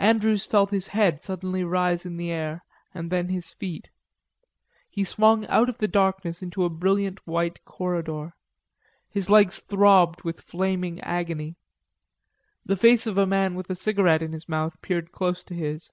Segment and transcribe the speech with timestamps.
[0.00, 3.88] Andrews felt his head suddenly rise in the air and then his feet.
[4.90, 8.34] He swung out of the darkness into a brilliant white corridor.
[9.08, 11.54] His legs throbbed with flaming agony.
[12.66, 15.92] The face of a man with a cigarette in his mouth peered close to his.